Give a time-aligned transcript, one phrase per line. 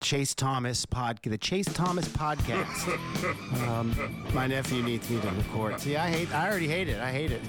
[0.00, 2.88] Chase Thomas podcast, the Chase Thomas podcast.
[3.68, 5.78] um, my nephew needs me to record.
[5.78, 6.34] See, I hate.
[6.34, 6.98] I already hate it.
[7.00, 7.42] I hate it.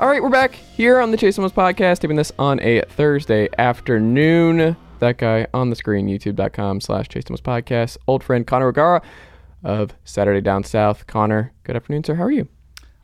[0.00, 3.48] All right, we're back here on the Chase Thomas podcast, taping this on a Thursday
[3.56, 4.76] afternoon.
[4.98, 7.98] That guy on the screen, youtube.com slash Chase Thomas podcast.
[8.08, 9.00] Old friend Connor O'Gara
[9.62, 11.06] of Saturday Down South.
[11.06, 12.16] Connor, good afternoon, sir.
[12.16, 12.48] How are you?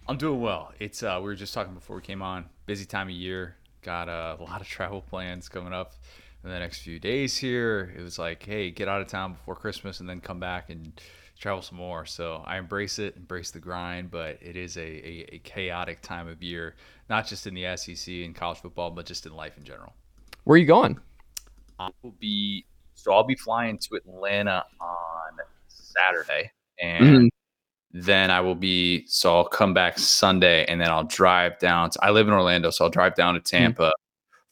[0.09, 0.73] I'm doing well.
[0.81, 2.47] It's uh, we were just talking before we came on.
[2.67, 3.55] Busy time of year.
[3.83, 5.95] Got uh, a lot of travel plans coming up
[6.45, 7.95] in the next few days here.
[7.97, 10.93] It was like, hey, get out of town before Christmas and then come back and
[11.39, 12.05] travel some more.
[12.05, 16.29] So I embrace it, embrace the grind, but it is a, a, a chaotic time
[16.29, 16.75] of year,
[17.09, 19.95] not just in the SEC and college football, but just in life in general.
[20.45, 20.99] Where are you going?
[21.79, 27.27] I will be so I'll be flying to Atlanta on Saturday, and mm-hmm.
[27.93, 31.91] then I will be so I'll come back Sunday, and then I'll drive down.
[31.91, 33.57] To, I live in Orlando, so I'll drive down to mm-hmm.
[33.57, 33.83] Tampa.
[33.83, 34.04] Mm-hmm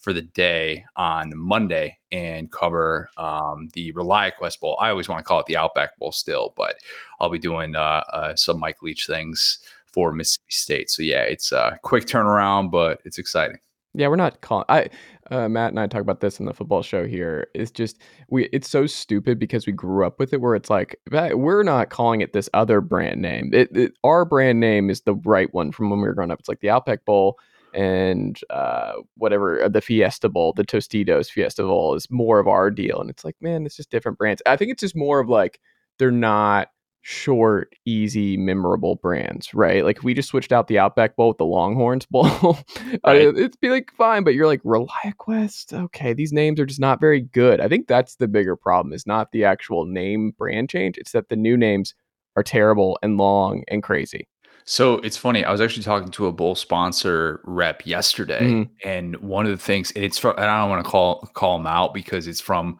[0.02, 4.76] for the day on Monday and cover um, the ReliaQuest Bowl.
[4.80, 6.74] I always want to call it the Outback Bowl still, but
[7.20, 10.90] I'll be doing uh, uh, some Mike Leach things for Mississippi State.
[10.90, 13.58] So yeah, it's a quick turnaround, but it's exciting.
[13.94, 14.64] Yeah, we're not calling.
[14.68, 14.88] I
[15.30, 17.48] uh, Matt and I talk about this in the football show here.
[17.54, 18.48] It's just we.
[18.50, 22.22] It's so stupid because we grew up with it, where it's like we're not calling
[22.22, 23.50] it this other brand name.
[23.52, 26.40] It, it, our brand name is the right one from when we were growing up.
[26.40, 27.38] It's like the Outback Bowl
[27.74, 32.70] and uh, whatever uh, the Fiesta Bowl, the Tostitos Fiesta Bowl is more of our
[32.70, 33.00] deal.
[33.00, 34.42] And it's like, man, it's just different brands.
[34.46, 35.60] I think it's just more of like
[35.98, 36.68] they're not
[37.02, 39.84] short, easy, memorable brands, right?
[39.84, 42.58] Like if we just switched out the Outback Bowl with the Longhorns Bowl,
[43.04, 43.20] right.
[43.20, 44.24] it'd be like fine.
[44.24, 46.12] But you're like ReliaQuest, okay?
[46.12, 47.60] These names are just not very good.
[47.60, 48.92] I think that's the bigger problem.
[48.92, 50.96] Is not the actual name brand change.
[50.96, 51.94] It's that the new names
[52.36, 54.28] are terrible and long and crazy.
[54.64, 55.44] So it's funny.
[55.44, 58.88] I was actually talking to a bowl sponsor rep yesterday, mm-hmm.
[58.88, 60.36] and one of the things and it's from.
[60.36, 62.78] And I don't want to call call them out because it's from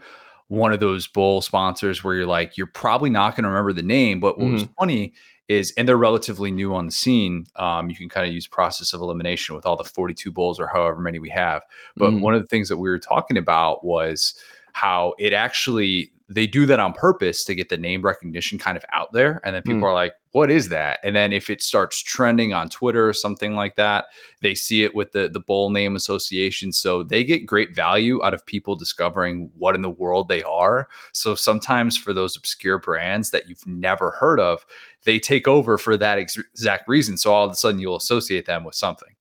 [0.49, 3.83] one of those bowl sponsors where you're like, you're probably not going to remember the
[3.83, 4.21] name.
[4.21, 4.55] But what mm-hmm.
[4.55, 5.15] was funny
[5.49, 7.47] is, and they're relatively new on the scene.
[7.57, 10.67] Um, you can kind of use process of elimination with all the 42 bowls or
[10.67, 11.63] however many we have.
[11.97, 12.21] But mm-hmm.
[12.21, 14.35] one of the things that we were talking about was
[14.73, 18.85] how it actually they do that on purpose to get the name recognition kind of
[18.93, 19.41] out there.
[19.45, 19.85] And then people mm.
[19.85, 20.99] are like, what is that?
[21.05, 24.07] And then if it starts trending on Twitter or something like that,
[24.41, 26.73] they see it with the, the bowl name association.
[26.73, 30.89] So they get great value out of people discovering what in the world they are.
[31.13, 34.65] So sometimes for those obscure brands that you've never heard of,
[35.05, 37.19] they take over for that ex- exact reason.
[37.19, 39.15] So all of a sudden you'll associate them with something.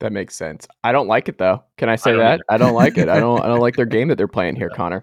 [0.00, 0.68] That makes sense.
[0.84, 1.64] I don't like it though.
[1.76, 2.32] Can I say I that?
[2.34, 2.44] Either.
[2.50, 3.08] I don't like it.
[3.08, 3.40] I don't.
[3.40, 5.02] I don't like their game that they're playing here, Connor.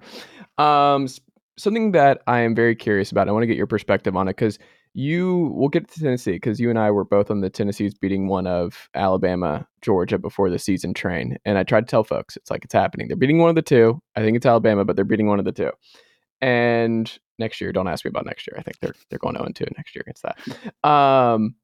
[0.57, 1.09] Um,
[1.57, 3.28] something that I am very curious about.
[3.28, 4.57] I want to get your perspective on it because
[4.95, 5.51] you.
[5.53, 8.47] We'll get to Tennessee because you and I were both on the Tennessee's beating one
[8.47, 12.63] of Alabama, Georgia before the season train, and I tried to tell folks it's like
[12.63, 13.07] it's happening.
[13.07, 14.01] They're beating one of the two.
[14.16, 15.72] I think it's Alabama, but they're beating one of the two.
[16.41, 18.56] And next year, don't ask me about next year.
[18.57, 20.89] I think they're they're going 0 2 next year against that.
[20.89, 21.56] Um,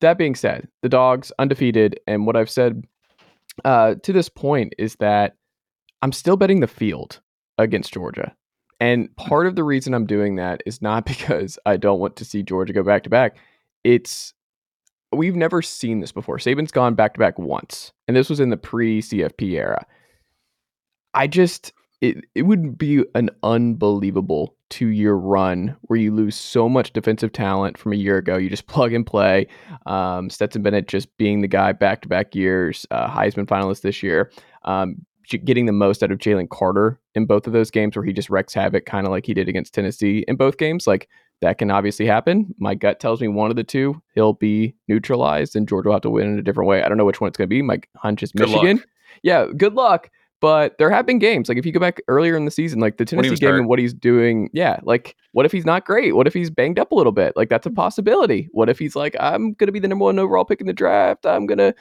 [0.00, 2.84] that being said, the dogs undefeated, and what I've said
[3.64, 5.36] uh, to this point is that
[6.02, 7.20] I'm still betting the field
[7.58, 8.34] against Georgia.
[8.82, 12.24] And part of the reason I'm doing that is not because I don't want to
[12.24, 13.36] see Georgia go back to back.
[13.84, 14.34] It's
[15.12, 16.38] we've never seen this before.
[16.38, 19.86] Saban's gone back to back once, and this was in the pre CFP era.
[21.14, 26.68] I just it it would be an unbelievable two year run where you lose so
[26.68, 28.36] much defensive talent from a year ago.
[28.36, 29.46] You just plug and play.
[29.86, 34.02] Um, Stetson Bennett just being the guy back to back years, uh, Heisman finalist this
[34.02, 34.32] year.
[34.64, 38.12] Um, getting the most out of Jalen Carter in both of those games where he
[38.12, 40.86] just wrecks havoc, kind of like he did against Tennessee in both games.
[40.86, 41.08] Like
[41.40, 42.54] that can obviously happen.
[42.58, 46.02] My gut tells me one of the two he'll be neutralized and Georgia will have
[46.02, 46.82] to win in a different way.
[46.82, 47.62] I don't know which one it's going to be.
[47.62, 48.82] My hunch is Michigan.
[49.22, 50.10] Yeah, good luck.
[50.40, 52.96] But there have been games like if you go back earlier in the season, like
[52.96, 53.58] the Tennessee game hurt.
[53.60, 54.50] and what he's doing.
[54.52, 56.16] Yeah, like what if he's not great?
[56.16, 57.36] What if he's banged up a little bit?
[57.36, 58.48] Like that's a possibility.
[58.50, 61.26] What if he's like, I'm gonna be the number one overall pick in the draft.
[61.26, 61.74] I'm gonna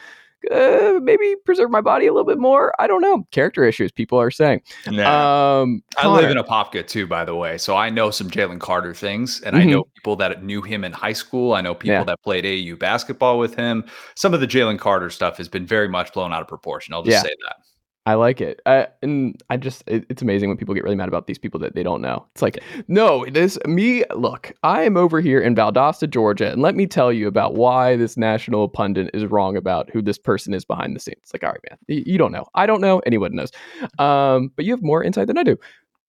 [0.49, 2.73] uh, maybe preserve my body a little bit more.
[2.79, 3.25] I don't know.
[3.31, 4.61] Character issues, people are saying.
[4.87, 5.61] Nah.
[5.61, 8.93] Um, I live in Apopka too, by the way, so I know some Jalen Carter
[8.93, 9.67] things, and mm-hmm.
[9.67, 11.53] I know people that knew him in high school.
[11.53, 12.03] I know people yeah.
[12.05, 13.85] that played AU basketball with him.
[14.15, 16.93] Some of the Jalen Carter stuff has been very much blown out of proportion.
[16.93, 17.21] I'll just yeah.
[17.21, 17.57] say that.
[18.05, 18.59] I like it.
[18.65, 21.59] Uh, and I just, it, it's amazing when people get really mad about these people
[21.59, 22.25] that they don't know.
[22.33, 22.57] It's like,
[22.87, 27.13] no, this, me, look, I am over here in Valdosta, Georgia, and let me tell
[27.13, 30.99] you about why this national pundit is wrong about who this person is behind the
[30.99, 31.19] scenes.
[31.21, 32.45] It's like, all right, man, you, you don't know.
[32.55, 32.99] I don't know.
[33.05, 33.51] Anyone knows.
[33.99, 35.57] Um, but you have more insight than I do.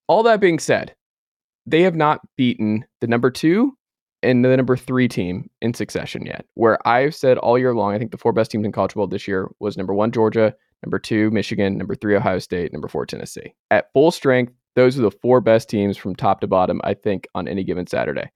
[0.06, 0.94] All that being said,
[1.66, 3.76] they have not beaten the number two
[4.22, 6.46] and the number three team in succession yet.
[6.54, 9.08] Where I've said all year long, I think the four best teams in college football
[9.08, 13.06] this year was number one, Georgia, number two, Michigan, number three, Ohio State, number four,
[13.06, 13.54] Tennessee.
[13.70, 17.28] At full strength, those are the four best teams from top to bottom, I think,
[17.34, 18.30] on any given Saturday.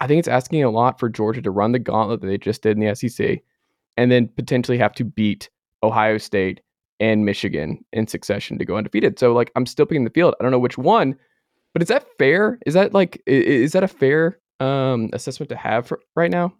[0.00, 2.62] I think it's asking a lot for Georgia to run the gauntlet that they just
[2.62, 3.42] did in the SEC
[3.96, 5.50] and then potentially have to beat
[5.82, 6.60] Ohio State
[7.00, 9.18] and Michigan in succession to go undefeated.
[9.18, 10.34] So, like, I'm still picking the field.
[10.38, 11.16] I don't know which one,
[11.72, 12.58] but is that fair?
[12.66, 16.54] Is that like, is that a fair um, assessment to have for right now?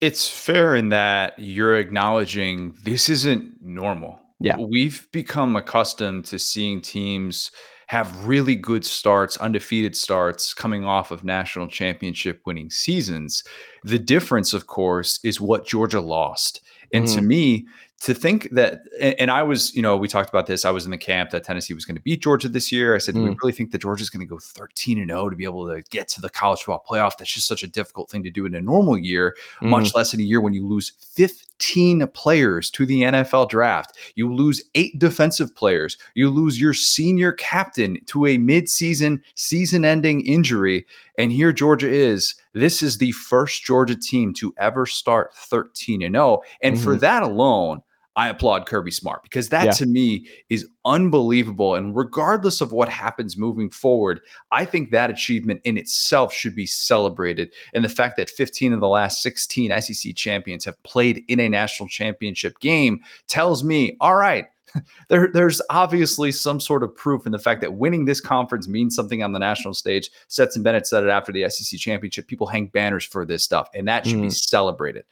[0.00, 4.20] It's fair in that you're acknowledging this isn't normal.
[4.44, 4.58] Yeah.
[4.58, 7.50] We've become accustomed to seeing teams
[7.86, 13.42] have really good starts, undefeated starts coming off of national championship winning seasons.
[13.84, 16.60] The difference, of course, is what Georgia lost.
[16.92, 17.16] And mm-hmm.
[17.16, 17.66] to me,
[18.00, 20.64] to think that, and I was, you know, we talked about this.
[20.64, 22.94] I was in the camp that Tennessee was going to beat Georgia this year.
[22.94, 23.24] I said, mm.
[23.24, 25.82] we really think that Georgia's going to go 13 and 0 to be able to
[25.90, 27.16] get to the college football playoff?
[27.16, 29.68] That's just such a difficult thing to do in a normal year, mm.
[29.68, 33.96] much less in a year when you lose 15 players to the NFL draft.
[34.16, 35.96] You lose eight defensive players.
[36.14, 40.84] You lose your senior captain to a midseason, season ending injury.
[41.16, 42.34] And here Georgia is.
[42.54, 46.40] This is the first Georgia team to ever start 13 and 0.
[46.62, 46.84] And mm-hmm.
[46.84, 47.82] for that alone,
[48.16, 49.70] I applaud Kirby Smart because that yeah.
[49.72, 51.74] to me is unbelievable.
[51.74, 54.20] And regardless of what happens moving forward,
[54.52, 57.52] I think that achievement in itself should be celebrated.
[57.72, 61.48] And the fact that 15 of the last 16 SEC champions have played in a
[61.48, 64.46] national championship game tells me, all right,
[65.08, 68.94] there, there's obviously some sort of proof in the fact that winning this conference means
[68.94, 70.10] something on the national stage.
[70.28, 72.26] Stetson Bennett said it after the SEC championship.
[72.26, 74.22] People hang banners for this stuff, and that should mm.
[74.22, 75.04] be celebrated.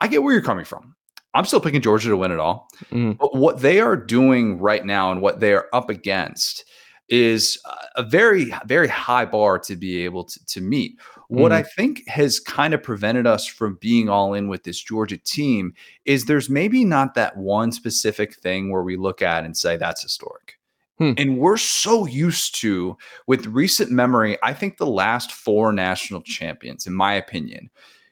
[0.00, 0.94] I get where you're coming from.
[1.34, 2.68] I'm still picking Georgia to win it all.
[2.90, 3.18] Mm.
[3.18, 6.64] But what they are doing right now and what they are up against
[7.08, 7.58] is
[7.96, 10.98] a very, very high bar to be able to, to meet.
[11.28, 11.56] What mm.
[11.56, 15.74] I think has kind of prevented us from being all in with this Georgia team
[16.04, 20.02] is there's maybe not that one specific thing where we look at and say that's
[20.02, 20.58] historic.
[20.98, 21.12] Hmm.
[21.16, 22.96] And we're so used to,
[23.26, 27.68] with recent memory, I think the last four national champions, in my opinion,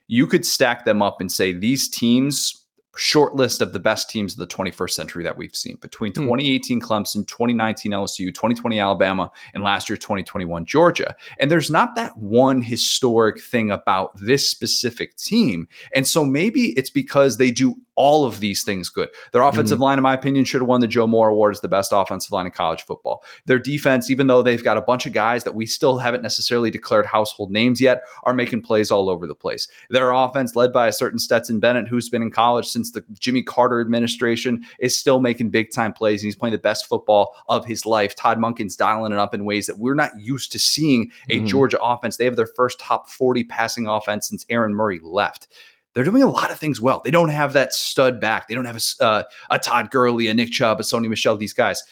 [0.08, 2.61] you could stack them up and say these teams
[2.96, 6.22] short list of the best teams of the 21st century that we've seen between hmm.
[6.22, 11.14] 2018 Clemson, 2019 LSU, 2020 Alabama, and last year 2021 Georgia.
[11.38, 15.68] And there's not that one historic thing about this specific team.
[15.94, 19.08] And so maybe it's because they do all of these things good.
[19.32, 19.82] Their offensive mm-hmm.
[19.82, 22.32] line, in my opinion, should have won the Joe Moore Award as the best offensive
[22.32, 23.22] line in college football.
[23.46, 26.70] Their defense, even though they've got a bunch of guys that we still haven't necessarily
[26.70, 29.68] declared household names yet, are making plays all over the place.
[29.90, 33.42] Their offense, led by a certain Stetson Bennett, who's been in college since the Jimmy
[33.42, 37.64] Carter administration, is still making big time plays and he's playing the best football of
[37.66, 38.16] his life.
[38.16, 41.46] Todd Monken's dialing it up in ways that we're not used to seeing a mm-hmm.
[41.46, 42.16] Georgia offense.
[42.16, 45.48] They have their first top 40 passing offense since Aaron Murray left
[45.94, 47.02] they're doing a lot of things well.
[47.04, 48.48] They don't have that stud back.
[48.48, 51.52] They don't have a, uh, a Todd Gurley, a Nick Chubb, a Sony Michel, these
[51.52, 51.82] guys.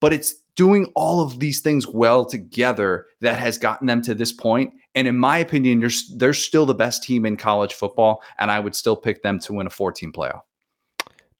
[0.00, 4.32] But it's doing all of these things well together that has gotten them to this
[4.32, 4.72] point.
[4.94, 8.22] And in my opinion, they're, they're still the best team in college football.
[8.38, 10.42] And I would still pick them to win a 14 playoff.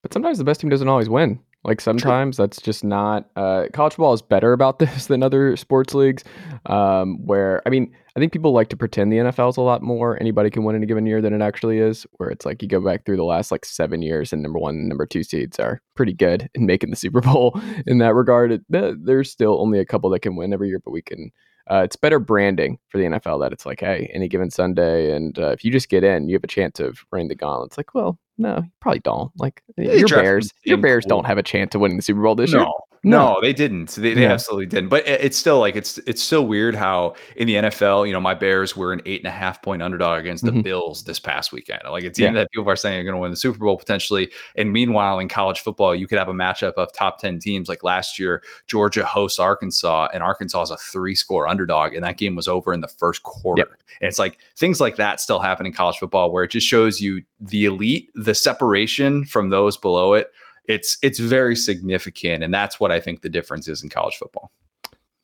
[0.01, 1.39] But sometimes the best team doesn't always win.
[1.69, 2.43] Like sometimes True.
[2.43, 3.29] that's just not.
[3.35, 6.23] Uh, college football is better about this than other sports leagues.
[6.65, 9.83] Um, where I mean, I think people like to pretend the NFL is a lot
[9.83, 12.07] more anybody can win in a given year than it actually is.
[12.13, 14.77] Where it's like you go back through the last like seven years, and number one,
[14.77, 17.61] and number two seeds are pretty good in making the Super Bowl.
[17.85, 20.89] In that regard, it, there's still only a couple that can win every year, but
[20.91, 21.31] we can
[21.69, 25.37] uh, it's better branding for the NFL that it's like, hey, any given Sunday, and
[25.37, 27.67] uh, if you just get in, you have a chance of running the gauntlet.
[27.67, 29.31] It's like, well, no, you probably don't.
[29.37, 32.53] Like your Bears, your Bears don't have a chance of winning the Super Bowl this
[32.53, 32.59] no.
[32.59, 32.67] year.
[33.03, 33.91] No, no they didn't.
[33.91, 34.33] They, they yeah.
[34.33, 34.89] absolutely didn't.
[34.89, 38.33] But it's still like it's it's still weird how in the NFL, you know, my
[38.33, 40.61] Bears were an eight and a half point underdog against the mm-hmm.
[40.61, 41.81] Bills this past weekend.
[41.89, 42.31] Like it's yeah.
[42.33, 44.31] that people are saying you're going to win the Super Bowl potentially.
[44.55, 47.69] And meanwhile, in college football, you could have a matchup of top ten teams.
[47.69, 52.17] Like last year, Georgia hosts Arkansas, and Arkansas is a three score underdog, and that
[52.17, 53.61] game was over in the first quarter.
[53.61, 53.69] Yep.
[54.01, 56.99] And it's like things like that still happen in college football, where it just shows
[56.99, 60.31] you the elite, the separation from those below it
[60.69, 64.51] it's it's very significant, and that's what I think the difference is in college football.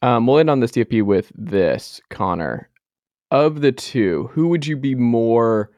[0.01, 2.69] Um, we'll end on the CFP with this, Connor.
[3.31, 5.71] Of the two, who would you be more?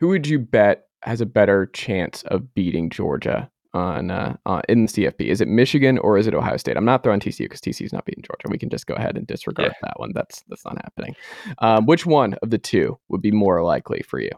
[0.00, 4.86] Who would you bet has a better chance of beating Georgia on uh, uh, in
[4.86, 5.26] the CFP?
[5.26, 6.76] Is it Michigan or is it Ohio State?
[6.76, 8.48] I'm not throwing TCU because TCU is not beating Georgia.
[8.50, 9.88] We can just go ahead and disregard yeah.
[9.88, 10.12] that one.
[10.14, 11.16] That's that's not happening.
[11.58, 14.30] Um, which one of the two would be more likely for you?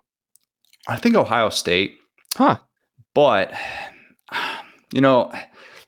[0.89, 1.97] I think Ohio State.
[2.37, 2.59] Huh.
[3.15, 3.53] But
[4.93, 5.33] you know,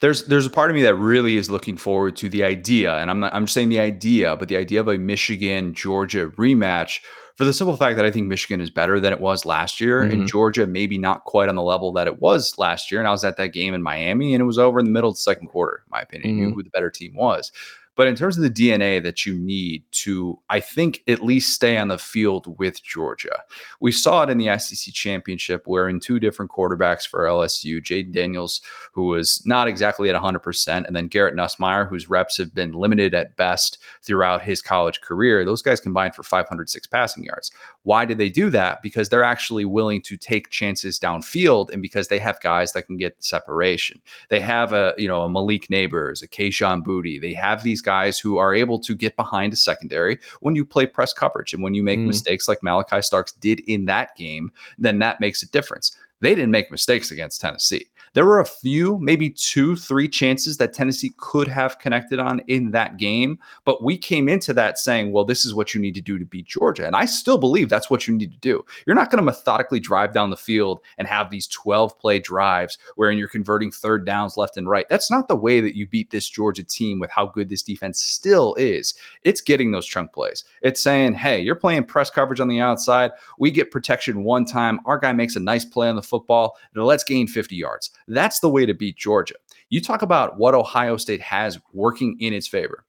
[0.01, 3.11] there's there's a part of me that really is looking forward to the idea, and
[3.11, 7.01] I'm not I'm saying the idea, but the idea of a Michigan Georgia rematch
[7.37, 10.03] for the simple fact that I think Michigan is better than it was last year,
[10.03, 10.13] mm-hmm.
[10.13, 13.01] and Georgia maybe not quite on the level that it was last year.
[13.01, 15.11] And I was at that game in Miami, and it was over in the middle
[15.11, 15.83] of the second quarter.
[15.87, 16.47] In my opinion, mm-hmm.
[16.47, 17.53] knew who the better team was.
[17.97, 21.77] But in terms of the DNA that you need to, I think, at least stay
[21.79, 23.43] on the field with Georgia,
[23.81, 28.13] we saw it in the SEC championship where in two different quarterbacks for LSU, Jayden
[28.13, 28.61] Daniels,
[28.93, 33.15] who was not exactly at 100%, and then Garrett Nussmeier, whose reps have been limited
[33.15, 37.51] at best throughout his college career, those guys combined for 506 passing yards.
[37.87, 38.83] Why did they do that?
[38.83, 42.97] Because they're actually willing to take chances downfield and because they have guys that can
[42.97, 44.03] get separation.
[44.29, 47.21] They have a, you know, a Malik Nabers, a Kayshon Boutte.
[47.21, 50.85] They have these guys who are able to get behind a secondary when you play
[50.87, 51.55] press coverage.
[51.55, 52.09] And when you make mm.
[52.09, 55.97] mistakes like Malaki Starks did in that game, then that makes a difference.
[56.21, 57.87] They didn't make mistakes against Tennessee.
[58.17, 62.71] There were a few, maybe two, three chances that Tennessee could have connected on in
[62.71, 63.39] that game.
[63.67, 66.25] But we came into that saying, well, this is what you need to do to
[66.25, 66.87] beat Georgia.
[66.87, 68.65] And I still believe that's what you need to do.
[68.87, 72.79] You're not going to methodically drive down the field and have these 12 play drives
[72.95, 74.89] wherein you're converting third downs left and right.
[74.89, 78.01] That's not the way that you beat this Georgia team with how good this defense
[78.01, 78.95] still is.
[79.25, 80.43] It's getting those chunk plays.
[80.63, 83.11] It's saying, hey, you're playing press coverage on the outside.
[83.39, 84.81] We get protection one time.
[84.87, 86.57] Our guy makes a nice play on the football.
[86.75, 87.91] Let's gain 50 yards.
[88.09, 89.35] That's the way to beat Georgia.
[89.69, 92.85] You talk about what Ohio State has working in its favor.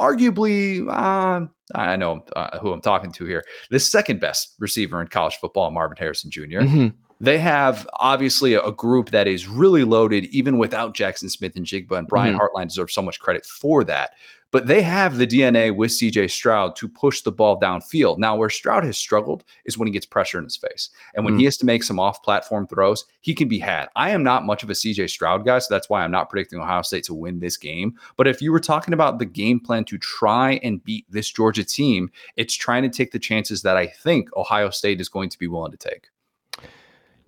[0.00, 3.44] Arguably, uh, I know uh, who I'm talking to here.
[3.70, 6.88] The second best receiver in college football, Marvin Harrison junior mm-hmm.
[7.20, 11.98] They have obviously a, group that is really loaded, even without Jaxon Smith-Njigba.
[11.98, 12.40] and Brian mm-hmm.
[12.40, 14.12] Hartline deserves so much credit for that.
[14.52, 18.18] But they have the DNA with CJ Stroud to push the ball downfield.
[18.18, 20.90] Now, where Stroud has struggled is when he gets pressure in his face.
[21.14, 21.38] And when mm.
[21.38, 23.88] he has to make some off platform throws, he can be had.
[23.94, 26.58] I am not much of a CJ Stroud guy, so that's why I'm not predicting
[26.58, 27.94] Ohio State to win this game.
[28.16, 31.64] But if you were talking about the game plan to try and beat this Georgia
[31.64, 35.38] team, it's trying to take the chances that I think Ohio State is going to
[35.38, 36.08] be willing to take.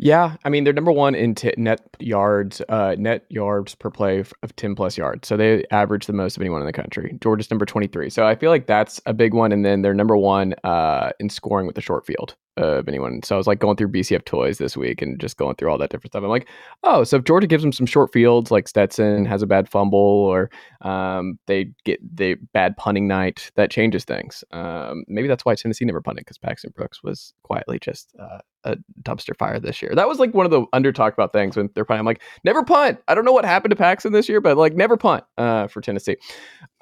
[0.05, 4.19] Yeah, I mean they're number one in t- net yards, uh, net yards per play
[4.19, 5.29] of ten plus yards.
[5.29, 7.17] So they average the most of anyone in the country.
[7.21, 8.11] Georgia's number twenty three.
[8.11, 9.53] So I feel like that's a big one.
[9.53, 13.23] And then they're number one uh, in scoring with the short field of anyone.
[13.23, 15.91] So I was like going through BCFToys this week and just going through all that
[15.91, 16.23] different stuff.
[16.23, 16.49] I'm like,
[16.83, 19.99] oh, so if Georgia gives them some short fields, like Stetson has a bad fumble,
[19.99, 20.51] or
[20.83, 24.45] um, they get the bad punting night, that changes things.
[24.51, 28.77] Um, maybe that's why Tennessee never punted because Paxton Brooks was quietly just uh, a
[29.03, 29.93] dumpster fire this year.
[29.95, 32.01] That was like one of the under talked about things when they're playing.
[32.01, 32.99] I'm like, never punt.
[33.09, 35.81] I don't know what happened to Paxton this year, but like never punt uh, for
[35.81, 36.17] Tennessee.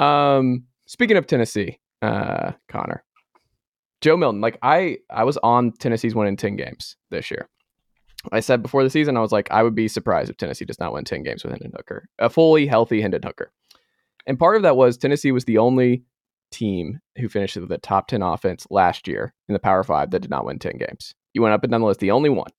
[0.00, 3.04] Um, speaking of Tennessee, uh, Connor,
[4.00, 7.48] Joe Milton, like I, I was on Tennessee's winning ten games this year.
[8.32, 10.78] I said before the season, I was like, I would be surprised if Tennessee does
[10.78, 13.52] not win ten games with Hendon Hooker, a fully healthy Hendon Hooker.
[14.26, 16.04] And part of that was Tennessee was the only
[16.50, 20.20] team who finished with the top 10 offense last year in the Power Five that
[20.20, 21.14] did not win 10 games.
[21.32, 22.50] You went up and down the list, the only one.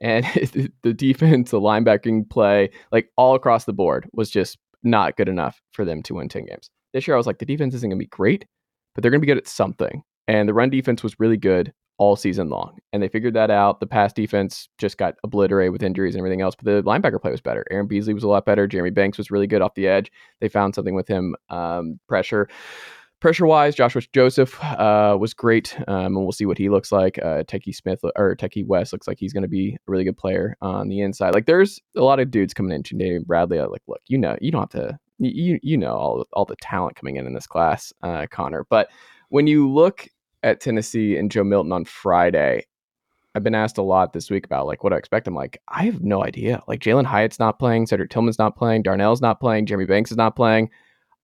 [0.00, 0.24] And
[0.82, 5.60] the defense, the linebacking play, like all across the board was just not good enough
[5.72, 6.70] for them to win 10 games.
[6.92, 8.46] This year, I was like, the defense isn't going to be great,
[8.94, 10.02] but they're going to be good at something.
[10.28, 12.78] And the run defense was really good all season long.
[12.92, 13.80] And they figured that out.
[13.80, 17.32] The pass defense just got obliterated with injuries and everything else, but the linebacker play
[17.32, 17.66] was better.
[17.70, 18.68] Aaron Beasley was a lot better.
[18.68, 20.12] Jeremy Banks was really good off the edge.
[20.40, 22.48] They found something with him, um, pressure.
[23.20, 27.18] Pressure wise, Joshua Joseph uh, was great, um, and we'll see what he looks like.
[27.18, 30.16] Uh, Teki Smith or Teki West looks like he's going to be a really good
[30.16, 31.34] player on the inside.
[31.34, 32.82] Like, there's a lot of dudes coming in.
[32.96, 36.44] David Bradley, like, look, you know, you don't have to, you you know all all
[36.44, 38.64] the talent coming in in this class, uh, Connor.
[38.70, 38.88] But
[39.30, 40.06] when you look
[40.42, 42.64] at Tennessee and Joe Milton on Friday,
[43.34, 45.28] I've been asked a lot this week about like what I expect.
[45.28, 46.62] I'm like, I have no idea.
[46.66, 50.16] Like Jalin Hyatt's not playing, Cedric Tillman's not playing, Darnell's not playing, Jeremy Banks is
[50.16, 50.70] not playing.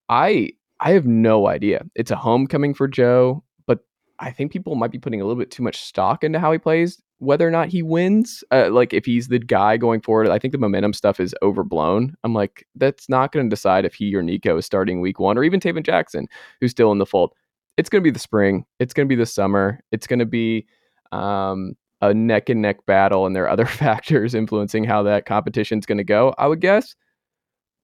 [0.08, 1.84] I I have no idea.
[1.94, 3.80] It's a homecoming for Joe, but
[4.18, 6.58] I think people might be putting a little bit too much stock into how he
[6.58, 8.44] plays, whether or not he wins.
[8.50, 12.14] Uh, like if he's the guy going forward, I think the momentum stuff is overblown.
[12.22, 15.38] I'm like, that's not going to decide if he or Nico is starting week one,
[15.38, 16.28] or even Tayven Jackson,
[16.60, 17.32] who's still in the fold.
[17.76, 18.64] It's going to be the spring.
[18.78, 19.80] It's going to be the summer.
[19.90, 20.66] It's going to be
[21.12, 25.78] um, a neck and neck battle, and there are other factors influencing how that competition
[25.78, 26.34] is going to go.
[26.38, 26.94] I would guess,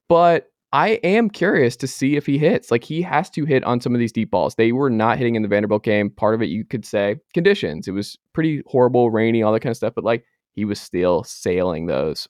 [0.08, 2.70] but I am curious to see if he hits.
[2.70, 4.54] Like he has to hit on some of these deep balls.
[4.54, 6.10] They were not hitting in the Vanderbilt game.
[6.10, 7.88] Part of it, you could say, conditions.
[7.88, 9.94] It was pretty horrible, rainy, all that kind of stuff.
[9.96, 12.28] But like he was still sailing those.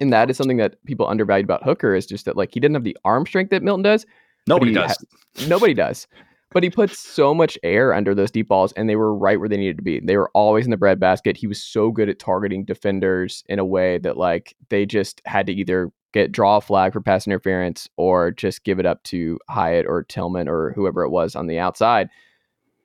[0.00, 2.74] And that is something that people undervalued about Hooker is just that like he didn't
[2.74, 4.04] have the arm strength that Milton does.
[4.46, 4.90] Nobody does.
[4.90, 6.06] Ha- nobody does.
[6.52, 9.48] But he put so much air under those deep balls, and they were right where
[9.48, 10.00] they needed to be.
[10.00, 11.36] They were always in the breadbasket.
[11.36, 15.46] He was so good at targeting defenders in a way that like they just had
[15.46, 19.38] to either get draw a flag for pass interference or just give it up to
[19.48, 22.08] Hyatt or Tillman or whoever it was on the outside.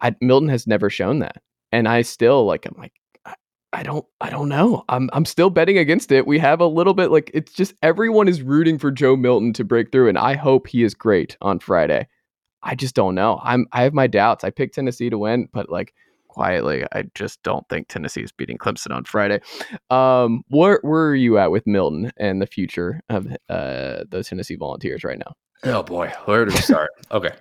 [0.02, 2.66] I, Milton has never shown that, and I still like.
[2.66, 2.94] I'm like,
[3.26, 3.34] I,
[3.74, 4.86] I don't, I don't know.
[4.90, 6.28] I'm, I'm still betting against it.
[6.28, 9.64] We have a little bit like it's just everyone is rooting for Joe Milton to
[9.64, 12.08] break through, and I hope he is great on Friday.
[12.64, 13.40] I just don't know.
[13.44, 14.44] I'm, I have my doubts.
[14.44, 15.94] I picked Tennessee to win, but like
[16.38, 16.86] quietly.
[16.92, 19.40] I just don't think Tennessee is beating Clemson on Friday.
[19.90, 24.56] Um, where where are you at with Milton and the future of uh, the Tennessee
[24.56, 25.34] Volunteers right now?
[25.64, 26.92] Oh boy, where do we start?
[27.12, 27.32] okay,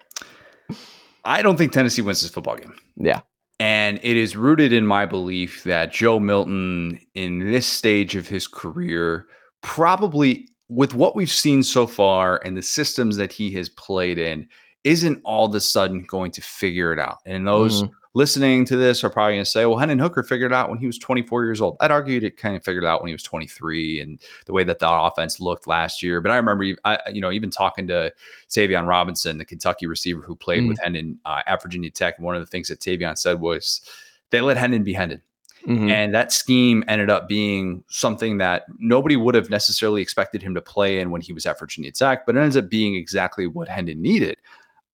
[1.26, 2.74] I don't think Tennessee wins this football game.
[2.96, 3.20] Yeah.
[3.58, 8.46] And it is rooted in my belief that Joe Milton, in this stage of his
[8.46, 9.26] career,
[9.62, 14.46] probably with what we've seen so far and the systems that he has played in,
[14.86, 17.18] isn't all of a sudden going to figure it out.
[17.26, 20.50] And those mm-hmm listening to this are probably going to say, well, Hendon Hooker figured
[20.50, 21.76] it out when he was 24 years old.
[21.80, 24.64] I'd argue it kind of figured it out when he was 23 and the way
[24.64, 26.22] that the offense looked last year.
[26.22, 28.10] But I remember, I, you know, even talking to
[28.48, 32.14] Tayvion Robinson, the Kentucky receiver who played mm with Hendon uh, at Virginia Tech.
[32.16, 33.82] And one of the things that Tayvion said was
[34.30, 35.20] they let Hendon be Hendon.
[35.68, 35.90] Mm-hmm.
[35.90, 40.62] And that scheme ended up being something that nobody would have necessarily expected him to
[40.62, 43.68] play in when he was at Virginia Tech, but it ends up being exactly what
[43.68, 44.38] Hendon needed.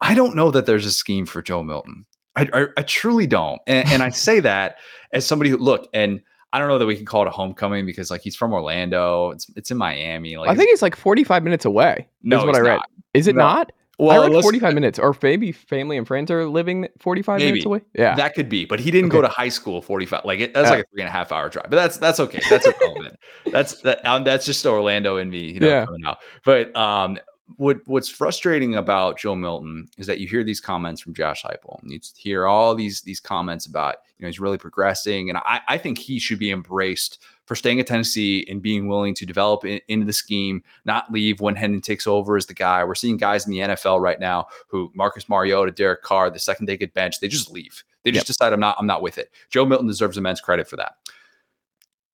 [0.02, 2.04] I don't know that there's a scheme for Joe Milton.
[2.36, 3.60] I, I, I truly don't.
[3.66, 4.76] And, and I say that
[5.12, 6.20] as somebody who look and
[6.52, 9.30] I don't know that we can call it a homecoming because like he's from Orlando.
[9.30, 10.36] It's it's in Miami.
[10.36, 12.06] Like I think it's like 45 minutes away.
[12.22, 12.74] No, is what I read.
[12.74, 12.90] Not.
[13.14, 13.42] Is it no.
[13.42, 13.72] not?
[13.98, 17.50] Well, I read 45 minutes, or maybe family and friends are living 45 maybe.
[17.52, 17.82] minutes away.
[17.94, 18.64] Yeah, that could be.
[18.64, 19.18] But he didn't okay.
[19.18, 20.24] go to high school 45.
[20.24, 21.70] Like it, that's uh, like a three and a half hour drive.
[21.70, 22.40] But that's that's okay.
[22.50, 23.16] That's irrelevant.
[23.52, 24.04] that's that.
[24.04, 25.52] Um, that's just Orlando and me.
[25.52, 25.86] You know, yeah.
[26.10, 26.18] Out.
[26.44, 27.18] But um,
[27.56, 31.82] what what's frustrating about Joe Milton is that you hear these comments from Josh Heupel,
[31.82, 35.60] and you hear all these these comments about you know he's really progressing, and I,
[35.68, 39.64] I think he should be embraced for staying at Tennessee and being willing to develop
[39.64, 42.84] in, into the scheme, not leave when Hendon takes over as the guy.
[42.84, 46.66] We're seeing guys in the NFL right now who Marcus Mariota, Derek Carr, the second
[46.66, 47.84] they get benched, they just leave.
[48.04, 48.26] They just yep.
[48.28, 49.30] decide I'm not I'm not with it.
[49.50, 50.94] Joe Milton deserves immense credit for that.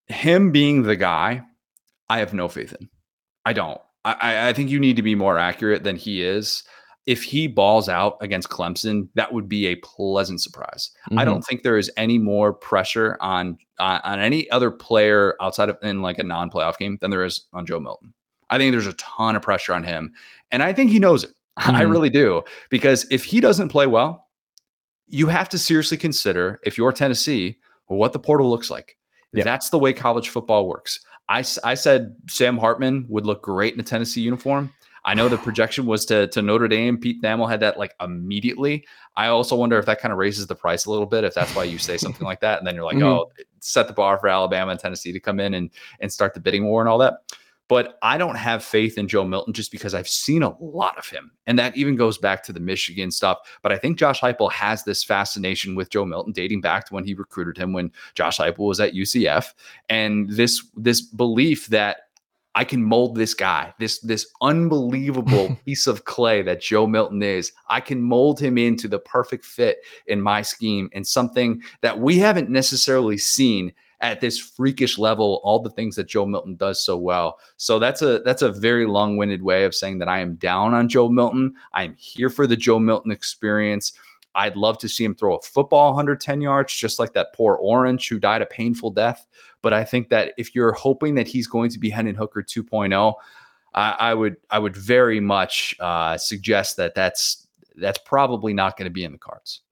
[0.07, 1.43] Him being the guy,
[2.09, 2.89] I have no faith in.
[3.45, 3.81] I don't.
[4.05, 6.65] I, I think you need to be more accurate than he is.
[7.07, 10.91] If he balls out against Clemson, that would be a pleasant surprise.
[11.11, 11.19] Mm-hmm.
[11.19, 15.69] I don't think there is any more pressure on, on on any other player outside
[15.71, 18.13] of in like a non-playoff game than there is on Joe Milton.
[18.51, 20.13] I think there's a ton of pressure on him,
[20.51, 21.31] and I think he knows it.
[21.59, 21.75] Mm-hmm.
[21.75, 24.29] I really do because if he doesn't play well,
[25.09, 28.97] you have to seriously consider if you're Tennessee what the portal looks like.
[29.33, 29.45] Yeah.
[29.45, 31.01] That's the way college football works.
[31.29, 34.73] I, I said Sam Hartman would look great in a Tennessee uniform.
[35.05, 36.99] I know the projection was to, to Notre Dame.
[36.99, 38.87] Pete Thamel had that like immediately.
[39.17, 41.25] I also wonder if that kind of raises the price a little bit.
[41.25, 43.07] If that's why you say something like that, and then you're like, mm-hmm.
[43.07, 46.41] oh, set the bar for Alabama and Tennessee to come in and and start the
[46.41, 47.23] bidding war and all that.
[47.69, 51.07] But I don't have faith in Joe Milton just because I've seen a lot of
[51.07, 51.31] him.
[51.47, 53.39] And that even goes back to the Michigan stuff.
[53.63, 57.05] But I think Josh Heupel has this fascination with Joe Milton dating back to when
[57.05, 59.53] he recruited him when Josh Heupel was at UCF.
[59.89, 61.99] And this this belief that
[62.55, 67.53] I can mold this guy, this this unbelievable piece of clay that Joe Milton is.
[67.69, 72.19] I can mold him into the perfect fit in my scheme and something that we
[72.19, 76.97] haven't necessarily seen at this freakish level all the things that Joe Milton does so
[76.97, 77.39] well.
[77.57, 80.89] So that's a that's a very long-winded way of saying that I am down on
[80.89, 81.55] Joe Milton.
[81.75, 83.93] I'm here for the Joe Milton experience.
[84.35, 88.09] I'd love to see him throw a football 110 yards, just like that poor Orange
[88.09, 89.27] who died a painful death.
[89.63, 93.15] But I think that if you're hoping that he's going to be Hendon Hooker 2.0,
[93.75, 98.91] I, would I would very much uh, suggest that that's that's probably not going to
[98.93, 99.63] be in the cards.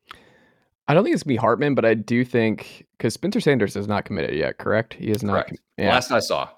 [0.88, 4.05] I don't think it's be Hartman, but I do think because Spencer Sanders is not
[4.05, 4.59] committed yet.
[4.59, 4.94] Correct?
[4.94, 5.49] He is not.
[5.49, 5.90] Com- yeah.
[5.90, 6.49] Last I saw,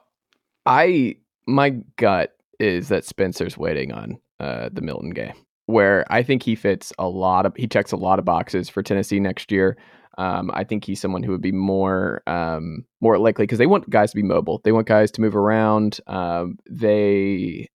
[0.67, 5.35] I my gut is that Spencer's waiting on uh, the Milton game,
[5.67, 8.83] where I think he fits a lot of he checks a lot of boxes for
[8.83, 9.79] Tennessee next year.
[10.19, 13.89] Um, I think he's someone who would be more um, more likely because they want
[13.89, 14.61] guys to be mobile.
[14.65, 16.01] They want guys to move around.
[16.07, 17.69] Um, they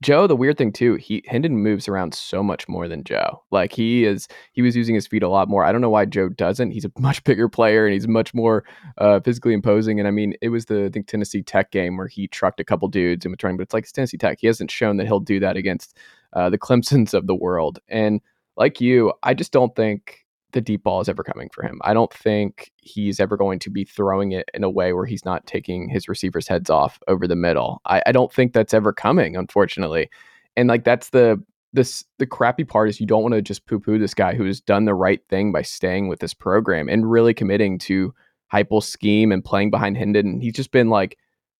[0.00, 3.42] Joe, the weird thing too, he Hendon moves around so much more than Joe.
[3.50, 5.64] Like he is, he was using his feet a lot more.
[5.64, 6.70] I don't know why Joe doesn't.
[6.70, 8.64] He's a much bigger player and he's much more
[8.98, 9.98] uh, physically imposing.
[9.98, 12.64] And I mean, it was the I think Tennessee Tech game where he trucked a
[12.64, 14.38] couple dudes in between, but it's like it's Tennessee Tech.
[14.40, 15.96] He hasn't shown that he'll do that against
[16.32, 17.80] uh, the Clemson's of the world.
[17.88, 18.20] And
[18.56, 21.78] like you, I just don't think the deep ball is ever coming for him.
[21.82, 25.24] I don't think he's ever going to be throwing it in a way where he's
[25.24, 27.80] not taking his receivers' heads off over the middle.
[27.84, 30.08] I, I don't think that's ever coming, unfortunately.
[30.56, 31.42] And like that's the
[31.74, 34.60] this the crappy part is you don't want to just poo-poo this guy who has
[34.60, 38.14] done the right thing by staying with this program and really committing to
[38.52, 40.40] Heupel's scheme and playing behind Hendon.
[40.40, 41.18] He's just been like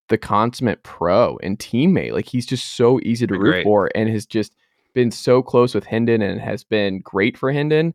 [0.08, 2.12] the consummate pro and teammate.
[2.12, 3.64] Like he's just so easy to root great.
[3.64, 4.56] for and has just
[4.94, 7.94] been so close with Hendon and has been great for Hendon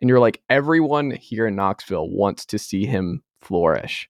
[0.00, 4.08] and you're like everyone here in Knoxville wants to see him flourish.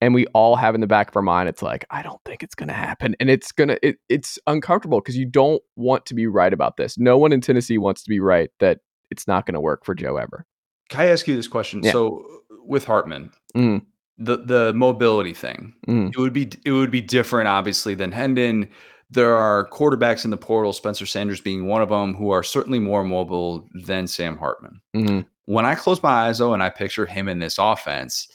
[0.00, 2.44] And we all have in the back of our mind, it's like, I don't think
[2.44, 3.16] it's going to happen.
[3.18, 6.96] And it's going to, it's uncomfortable because you don't want to be right about this.
[6.98, 8.78] No one in Tennessee wants to be right that
[9.10, 10.46] it's not going to work for Joe ever.
[10.88, 11.82] Can I ask you this question?
[11.82, 11.90] Yeah.
[11.90, 12.24] So
[12.64, 13.82] with Hartman, mm.
[14.18, 16.12] the, the mobility thing, mm.
[16.14, 18.70] it would be, it would be different obviously than Hendon
[19.10, 22.78] there are quarterbacks in the portal, Spencer Sanders being one of them, who are certainly
[22.78, 24.80] more mobile than Sam Hartman.
[24.94, 25.20] Mm-hmm.
[25.46, 28.28] When I close my eyes, though, and I picture him in this offense,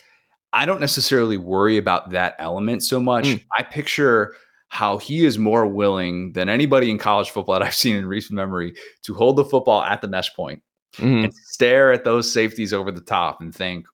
[0.52, 3.26] I don't necessarily worry about that element so much.
[3.26, 3.44] Mm.
[3.58, 4.36] I picture
[4.70, 8.36] how he is more willing than anybody in college football that I've seen in recent
[8.36, 10.64] memory to hold the football at the mesh point
[10.98, 11.26] mm-hmm.
[11.26, 13.86] and stare at those safeties over the top and think,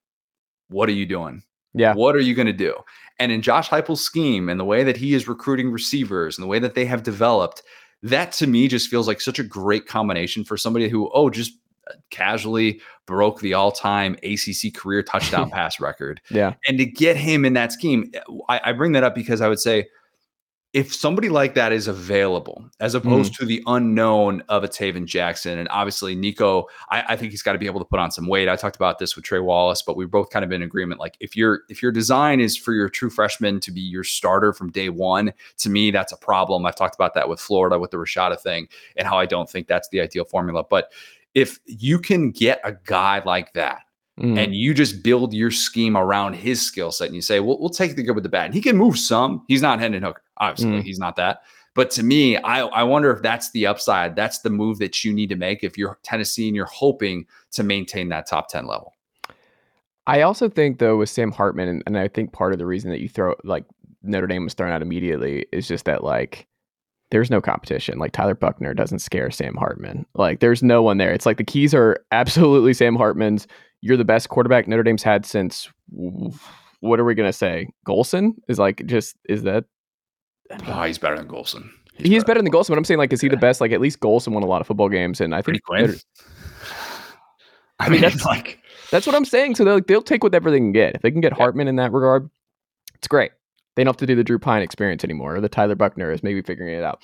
[0.70, 1.44] what are you doing?
[1.74, 1.94] Yeah.
[1.94, 2.76] What are you going to do?
[3.20, 6.48] And in Josh Heupel's scheme and the way that he is recruiting receivers and the
[6.48, 7.62] way that they have developed,
[8.02, 11.54] that to me just feels like such a great combination for somebody who, oh, just
[11.90, 16.22] uh, casually broke the all-time ACC career touchdown pass record.
[16.32, 16.54] Yeah.
[16.68, 18.12] And to get him in that scheme,
[18.48, 19.88] I, I, bring that up because I would say
[20.72, 23.38] if somebody like that is available, as opposed mm.
[23.38, 27.54] to the unknown of a Tayven Jackson, and obviously Nico, I, I think he's got
[27.54, 28.48] to be able to put on some weight.
[28.48, 31.00] I talked about this with Trey Wallace, but we've both kind of been in agreement.
[31.00, 34.54] Like if your if your design is for your true freshman to be your starter
[34.54, 36.66] from day one, to me that's a problem.
[36.68, 39.68] I've talked about that with Florida with the Rashada thing and how I don't think
[39.68, 40.64] that's the ideal formula.
[40.64, 40.92] But
[41.34, 43.82] if you can get a guy like that
[44.20, 44.38] Mm.
[44.38, 47.70] and you just build your scheme around his skill set and you say, well, we'll
[47.70, 48.46] take the good with the bad.
[48.46, 49.46] And he can move some.
[49.48, 50.22] He's not Hendon Hooker.
[50.38, 50.84] Obviously, mm.
[50.84, 51.44] he's not that.
[51.74, 54.16] But to me, I, I wonder if that's the upside.
[54.16, 57.64] That's the move that you need to make if you're Tennessee and you're hoping to
[57.64, 58.96] maintain that top 10 level.
[60.06, 62.90] I also think, though, with Sam Hartman, and, and I think part of the reason
[62.90, 63.64] that you throw, like,
[64.02, 66.48] Notre Dame was thrown out immediately is just that, like,
[67.12, 67.98] there's no competition.
[67.98, 70.06] Like Tyler Buchner doesn't scare Sam Hartman.
[70.14, 71.12] Like there's no one there.
[71.12, 73.48] It's like the keys are absolutely Sam Hartman's.
[73.82, 75.70] You're the best quarterback Notre Dame's had since
[76.82, 77.68] what are we gonna say?
[77.88, 79.66] Golson is like just is that
[80.68, 81.70] Oh, he's better than Golson.
[81.96, 83.32] He's he better, better than Golson, but I'm saying like, is he yeah.
[83.32, 83.62] the best?
[83.62, 85.62] Like, at least Golson won a lot of football games, and I think.
[87.80, 88.60] I mean, that's like
[88.92, 89.56] that's what I'm saying.
[89.56, 90.96] So they'll they'll take whatever they can get.
[90.96, 91.38] If they can get yeah.
[91.38, 92.30] Hartman in that regard,
[92.96, 93.32] it's great.
[93.76, 96.24] They don't have to do the Drew Pyne experience anymore, or the Tyler Buchner is
[96.24, 97.02] maybe figuring it out.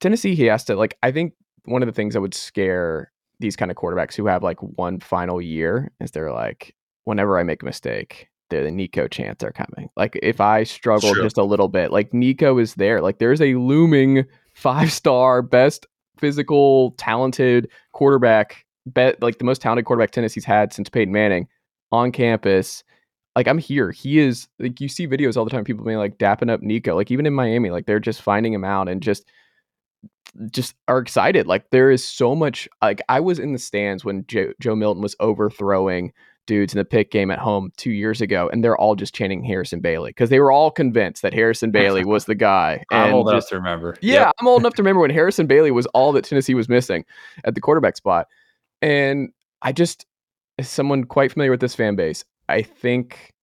[0.00, 0.96] Tennessee, he has to like.
[1.02, 4.42] I think one of the things that would scare these kind of quarterbacks who have
[4.42, 6.74] like one final year is they're like,
[7.04, 9.90] whenever I make a mistake, the Nico chants are coming.
[9.96, 11.22] Like if I struggle sure.
[11.22, 13.00] just a little bit, like Nico is there.
[13.00, 14.24] Like there's a looming
[14.54, 15.86] five star, best
[16.18, 21.48] physical, talented quarterback, bet like the most talented quarterback Tennessee's had since Peyton Manning
[21.92, 22.82] on campus.
[23.36, 23.92] Like I'm here.
[23.92, 26.96] He is like you see videos all the time, people being like dapping up Nico.
[26.96, 29.30] Like even in Miami, like they're just finding him out and just
[30.50, 31.46] just are excited.
[31.46, 32.68] Like there is so much.
[32.82, 36.12] Like I was in the stands when Joe, Joe Milton was overthrowing
[36.46, 39.44] dudes in the pick game at home two years ago, and they're all just chanting
[39.44, 42.84] Harrison Bailey because they were all convinced that Harrison Bailey was the guy.
[42.90, 43.96] I'm old just, enough to remember.
[44.00, 44.34] Yeah, yep.
[44.40, 47.04] I'm old enough to remember when Harrison Bailey was all that Tennessee was missing
[47.44, 48.26] at the quarterback spot.
[48.82, 49.30] And
[49.62, 50.06] I just,
[50.58, 53.34] as someone quite familiar with this fan base, I think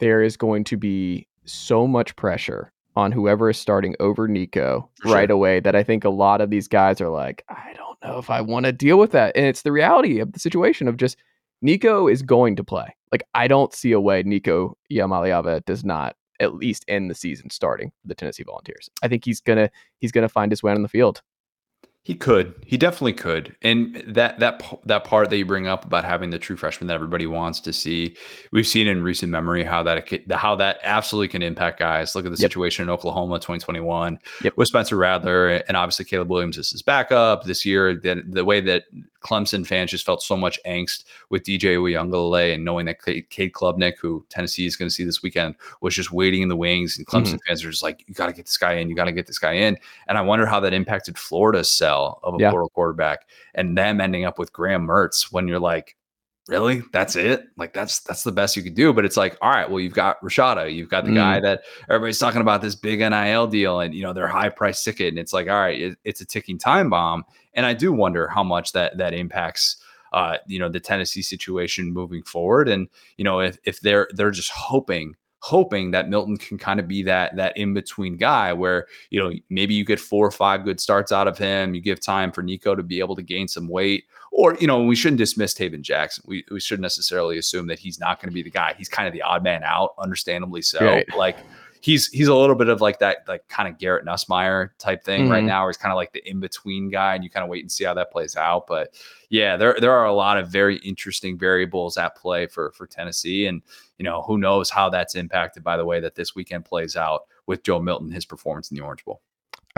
[0.00, 5.14] there is going to be so much pressure on whoever is starting over Nico sure.
[5.14, 8.18] right away that I think a lot of these guys are like, I don't know
[8.18, 9.36] if I want to deal with that.
[9.36, 11.16] And it's the reality of the situation of just
[11.62, 12.96] Nico is going to play.
[13.12, 17.50] Like I don't see a way Nico Iamaleava does not at least end the season
[17.50, 18.90] starting the Tennessee Volunteers.
[19.00, 21.22] I think he's gonna he's gonna find his way on the field.
[22.08, 22.54] He could.
[22.64, 23.54] He definitely could.
[23.60, 26.94] And that that that part that you bring up about having the true freshman that
[26.94, 28.16] everybody wants to see,
[28.50, 32.14] we've seen in recent memory how that how that absolutely can impact guys.
[32.14, 32.50] Look at the yep.
[32.50, 34.54] situation in Oklahoma 2021 yep.
[34.56, 37.94] with Spencer Rattler and obviously Caleb Williams is his backup this year.
[37.94, 38.84] The, the way that
[39.20, 43.94] Clemson fans just felt so much angst with DJ Uiagalelei and knowing that Cade Klubnik,
[44.00, 46.96] who Tennessee is going to see this weekend, was just waiting in the wings.
[46.96, 47.48] And Clemson mm-hmm.
[47.48, 48.88] fans are just like, you got to get this guy in.
[48.88, 49.76] You got to get this guy in.
[50.06, 52.50] And I wonder how that impacted Florida's sell of a yeah.
[52.50, 55.96] portal quarterback and them ending up with Graham Mertz when you're like,
[56.48, 59.50] really that's it like that's that's the best you could do but it's like all
[59.50, 61.16] right well you've got Rashada you've got the mm.
[61.16, 64.82] guy that everybody's talking about this big NIL deal and you know their high price
[64.82, 67.22] ticket and it's like all right it, it's a ticking time bomb
[67.58, 69.76] and I do wonder how much that that impacts
[70.12, 74.30] uh you know the Tennessee situation moving forward and you know if if they're they're
[74.30, 78.86] just hoping hoping that Milton can kind of be that that in between guy where
[79.10, 81.74] you know maybe you get four or five good starts out of him.
[81.74, 84.82] You give time for Nico to be able to gain some weight, or you know
[84.82, 86.24] we shouldn't dismiss Tayven Jackson.
[86.26, 88.74] We we shouldn't necessarily assume that he's not going to be the guy.
[88.76, 90.84] He's kind of the odd man out, understandably so.
[90.84, 91.16] Right.
[91.16, 91.38] Like
[91.80, 95.22] he's he's a little bit of like that like kind of Garrett Nussmeier type thing
[95.22, 95.32] mm-hmm.
[95.32, 95.62] right now.
[95.62, 97.70] Where he's kind of like the in between guy, and you kind of wait and
[97.70, 98.66] see how that plays out.
[98.66, 98.94] But
[99.28, 103.46] yeah, there there are a lot of very interesting variables at play for for Tennessee,
[103.46, 103.62] and
[103.98, 107.22] you know who knows how that's impacted by the way that this weekend plays out
[107.46, 109.22] with Joe Milton, his performance in the Orange Bowl.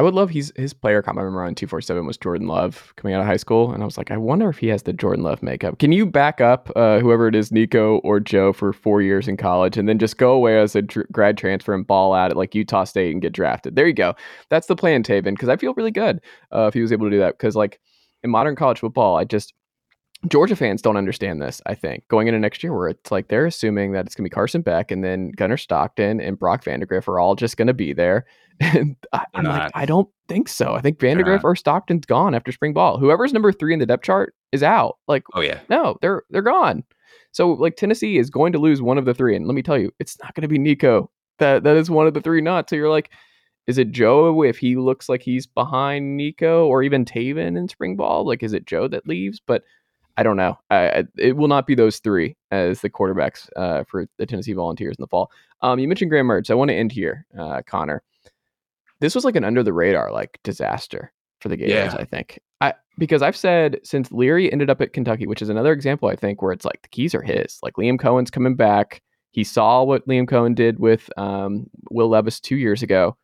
[0.01, 3.13] I would love he's his player comp I remember on 247 was Jordan Love coming
[3.13, 3.71] out of high school.
[3.71, 5.79] And I was like, I wonder if he has the Jordan Love makeup.
[5.79, 9.37] Can you back up uh, whoever it is, Nico or Joe, for four years in
[9.37, 12.39] college and then just go away as a tr- grad transfer and ball out at
[12.39, 13.77] like Utah State and get drafted?
[13.77, 14.15] There you go.
[14.49, 17.11] That's the plan, Tayven, because I feel really good uh, if he was able to
[17.11, 17.37] do that.
[17.37, 17.79] Because like
[18.23, 19.53] in modern college football, I just
[20.29, 23.47] Georgia fans don't understand this, I think, going into next year, where it's like they're
[23.47, 27.09] assuming that it's going to be Carson Beck and then Gunnar Stockton and Brock Vandagriff
[27.09, 28.27] are all just going to be there.
[28.63, 30.75] And I, am like, I don't think so.
[30.75, 32.99] I think Vandagriff or Stockton's gone after spring ball.
[32.99, 34.99] Whoever's number three in the depth chart is out.
[35.09, 36.85] Like, oh yeah, no, they're they're gone.
[37.33, 39.79] So like Tennessee is going to lose one of the three, and let me tell
[39.79, 41.11] you, it's not going to be Nico.
[41.39, 42.69] That that is one of the three not.
[42.69, 43.11] So you're like,
[43.67, 47.97] is it Joe if he looks like he's behind Nico or even Tayven in spring
[47.97, 48.27] ball?
[48.27, 49.41] Like, is it Joe that leaves?
[49.41, 49.63] But
[50.21, 50.59] I don't know.
[50.71, 54.95] I, it will not be those three as the quarterbacks uh, for the Tennessee Volunteers
[54.99, 55.31] in the fall.
[55.63, 56.51] Um, you mentioned Graham Mertz.
[56.51, 58.03] I want to end here, uh, Connor.
[59.01, 61.95] This was like an under the radar like disaster for the Gators.
[61.95, 61.97] Yeah.
[61.99, 65.73] I think I because I've said since Leary ended up at Kentucky, which is another
[65.73, 67.59] example I think where it's like the keys are his.
[67.63, 69.01] Like Liam Coen's coming back.
[69.31, 73.17] He saw what Liam Coen did with um, Will Levis two years ago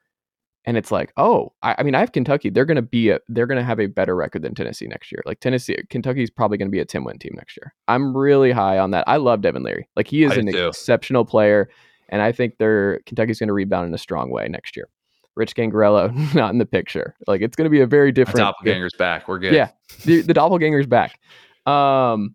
[0.67, 2.51] and it's like, oh, I, I, mean, I have Kentucky.
[2.51, 5.23] They're gonna be a, they're gonna have a better record than Tennessee next year.
[5.25, 7.73] Like Tennessee, Kentucky's probably gonna be a 10 win team next year.
[7.87, 9.05] I'm really high on that.
[9.07, 9.89] I love Devin Leary.
[9.95, 10.69] Like he is I an do.
[10.69, 11.71] exceptional player,
[12.09, 14.89] and I think they're Kentucky's gonna rebound in a strong way next year.
[15.37, 17.15] Rich Scangarello not in the picture.
[17.29, 18.39] Like it's gonna be a very different.
[18.39, 19.29] The doppelganger's back.
[19.29, 19.55] We're good.
[19.55, 19.71] Yeah,
[20.05, 21.21] the, the doppelganger's back.
[21.67, 22.35] Um,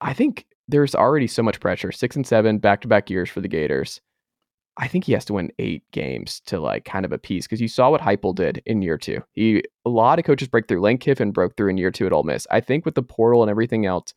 [0.00, 1.92] I think there's already so much pressure.
[1.92, 4.00] Six and seven back to back years for the Gators.
[4.76, 7.68] I think he has to win eight games to like kind of appease because you
[7.68, 9.22] saw what Heupel did in year two.
[9.32, 10.80] He a lot of coaches break through.
[10.80, 12.46] Lane Kiffin broke through in year two at Ole Miss.
[12.50, 14.12] I think with the portal and everything else,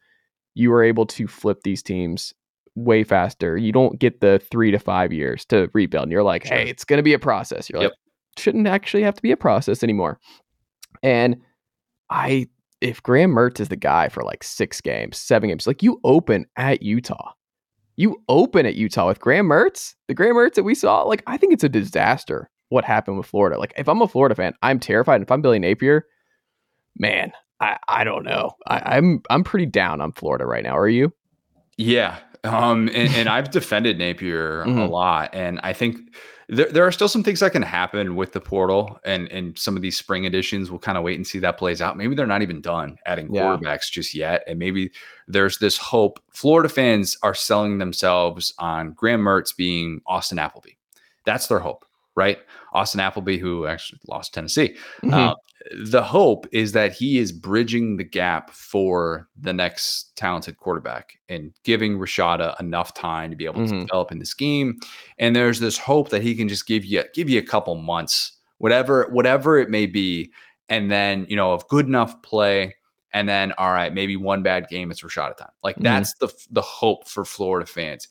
[0.55, 2.33] you were able to flip these teams
[2.73, 3.57] way faster.
[3.57, 6.03] You don't get the three to five years to rebuild.
[6.03, 6.57] And you're like, sure.
[6.57, 7.69] hey, it's going to be a process.
[7.69, 7.91] You're yep.
[7.91, 7.97] like,
[8.41, 10.19] shouldn't actually have to be a process anymore.
[11.03, 11.37] And
[12.09, 12.47] I,
[12.81, 16.45] if Graham Mertz is the guy for like six games, seven games, like you open
[16.55, 17.33] at Utah
[17.97, 21.03] you open at Utah with Graham Mertz, the Graham Mertz that we saw.
[21.03, 23.57] Like, I think it's a disaster what happened with Florida.
[23.57, 25.21] Like, if I'm a Florida fan, I'm terrified.
[25.21, 26.05] If I'm Billy Napier,
[26.97, 28.51] man, I, I don't know.
[28.67, 30.77] I, I'm I'm pretty down on Florida right now.
[30.77, 31.11] Are you?
[31.77, 32.17] Yeah.
[32.47, 34.79] Um, and, and I've defended Napier mm-hmm.
[34.79, 35.97] a lot, and I think
[36.49, 39.75] there, there are still some things that can happen with the portal and and some
[39.75, 40.71] of these spring editions.
[40.71, 41.97] We'll kind of wait and see that plays out.
[41.97, 43.41] Maybe they're not even done adding yeah.
[43.41, 44.91] quarterbacks just yet, and maybe
[45.27, 46.19] there's this hope.
[46.33, 50.71] Florida fans are selling themselves on Graham Mertz being Austin Appleby.
[51.25, 51.85] That's their hope,
[52.17, 52.39] right?
[52.73, 54.75] Austin Appleby, who actually lost Tennessee.
[55.03, 55.13] Mm-hmm.
[55.13, 55.33] Uh,
[55.85, 61.53] the hope is that he is bridging the gap for the next talented quarterback and
[61.63, 63.79] giving Rashada enough time to be able mm-hmm.
[63.81, 64.79] to develop in the scheme.
[65.19, 68.33] And there's this hope that he can just give you give you a couple months,
[68.57, 70.31] whatever whatever it may be,
[70.69, 72.73] and then you know of good enough play.
[73.13, 75.49] And then, all right, maybe one bad game, it's Rashada time.
[75.63, 75.83] Like mm-hmm.
[75.83, 78.07] that's the the hope for Florida fans.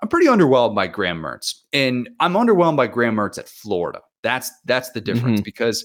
[0.00, 4.00] I'm pretty underwhelmed by Graham Mertz, and I'm underwhelmed by Graham Mertz at Florida.
[4.22, 5.44] That's that's the difference mm-hmm.
[5.44, 5.84] because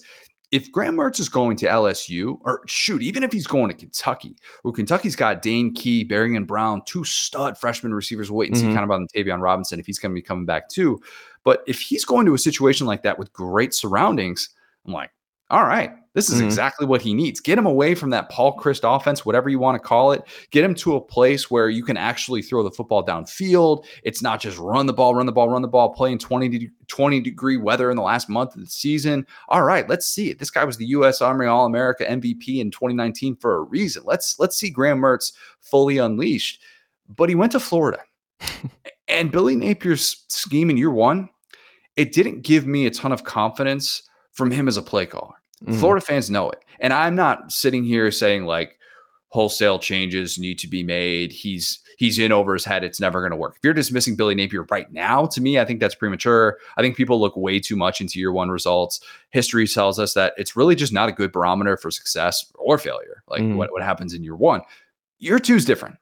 [0.52, 4.36] if Graham Mertz is going to LSU, or shoot, even if he's going to Kentucky,
[4.62, 8.69] where Kentucky's got Dane Key, Barion Brown, two stud freshman receivers, we'll wait and mm-hmm.
[8.69, 11.02] see kind of about Tayvion Robinson if he's going to be coming back too.
[11.43, 14.49] But if he's going to a situation like that with great surroundings,
[14.86, 15.10] I'm like,
[15.53, 16.45] all right, this is Mhm.
[16.45, 17.39] exactly what he needs.
[17.39, 20.23] Get him away from that Paul Chryst offense, whatever you want to call it.
[20.49, 23.85] Get him to a place where you can actually throw the football downfield.
[24.01, 26.71] It's not just run the ball, run the ball, run the ball, playing 20, de-
[26.87, 29.27] 20 degree weather in the last month of the season.
[29.49, 30.39] All right, let's see it.
[30.39, 31.21] This guy was the U.S.
[31.21, 34.01] Army All America MVP in 2019 for a reason.
[34.05, 36.61] Let's let's see Graham Mertz fully unleashed.
[37.15, 37.99] But he went to Florida.
[39.07, 41.29] and Billy Napier's scheme in year one,
[41.95, 45.35] it didn't give me a ton of confidence from him as a play caller.
[45.65, 45.80] Mhm.
[45.80, 46.63] Florida fans know it.
[46.80, 48.78] And I'm not sitting here saying like
[49.30, 51.32] wholesale changes need to be made.
[51.32, 52.84] He's he's in over his head.
[52.84, 53.54] It's never going to work.
[53.56, 56.58] If you're dismissing Billy Napier right now, to me, I think that's premature.
[56.76, 58.99] I think people look way too much into year one results.
[59.30, 63.23] History tells us that it's really just not a good barometer for success or failure.
[63.28, 63.56] Like Mhm.
[63.56, 64.62] what, what happens in year one.
[65.19, 65.95] Year two is different.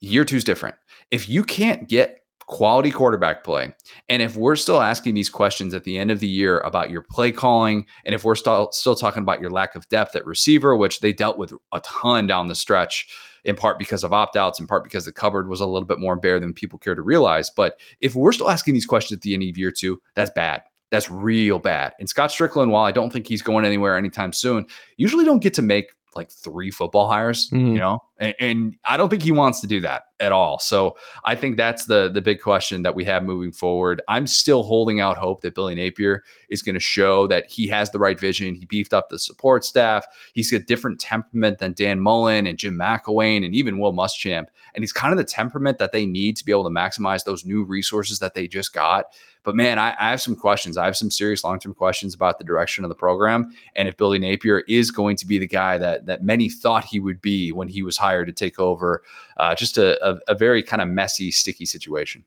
[0.00, 0.74] Year two is different.
[1.10, 3.72] If you can't get quality quarterback play,
[4.08, 7.02] and if we're still asking these questions at the end of the year about your
[7.02, 10.76] play calling, and if we're still still talking about your lack of depth at receiver,
[10.76, 13.06] which they dealt with a ton down the stretch,
[13.44, 16.00] in part because of opt outs, in part because the cupboard was a little bit
[16.00, 17.50] more bare than people care to realize.
[17.50, 20.62] But if we're still asking these questions at the end of year two, that's bad.
[20.90, 21.92] That's real bad.
[22.00, 25.52] And Scott Stricklin, while I don't think he's going anywhere anytime soon, usually don't get
[25.54, 27.72] to make like three football hires, Mhm.
[27.74, 30.58] you know, and, I don't think he wants to do that at all.
[30.58, 34.02] So I think that's the the big question that we have moving forward.
[34.08, 37.90] I'm still holding out hope that Billy Napier is going to show that he has
[37.90, 38.54] the right vision.
[38.54, 40.06] He beefed up the support staff.
[40.32, 44.46] He's got different temperament than Dan Mullen and Jim McElwain and even Will Muschamp.
[44.74, 47.44] And he's kind of the temperament that they need to be able to maximize those
[47.44, 49.06] new resources that they just got.
[49.44, 50.76] But man, I, I have some questions.
[50.76, 53.96] I have some serious long term questions about the direction of the program, and if
[53.96, 57.50] Billy Napier is going to be the guy that that many thought he would be
[57.52, 59.02] when he was hired to take over,
[59.38, 62.24] uh, just a, a, a very kind of messy, sticky situation.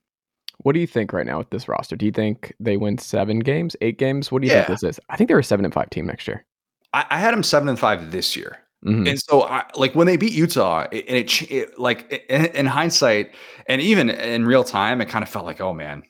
[0.60, 1.96] What do you think right now with this roster?
[1.96, 4.32] Do you think they win seven games, eight games?
[4.32, 4.66] What do you Yeah.
[4.66, 5.00] think this is?
[5.10, 6.46] I think they're a seven and five team next year.
[6.94, 8.60] I, I had them seven and five this year.
[8.86, 9.10] Mhm.
[9.10, 12.66] And so, I, like when they beat Utah, it, and it, it like in, in
[12.66, 13.32] hindsight,
[13.68, 16.04] and even in real time, it kind of felt like, oh man,